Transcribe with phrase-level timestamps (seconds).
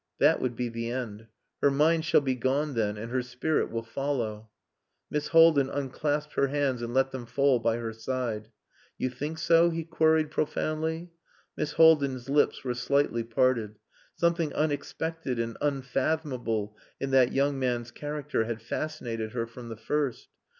[0.17, 1.27] "That would be the end.
[1.61, 4.49] Her mind shall be gone then, and her spirit will follow."
[5.11, 8.49] Miss Haldin unclasped her hands and let them fall by her side.
[8.97, 11.11] "You think so?" he queried profoundly.
[11.55, 13.77] Miss Haldin's lips were slightly parted.
[14.15, 20.29] Something unexpected and unfathomable in that young man's character had fascinated her from the first.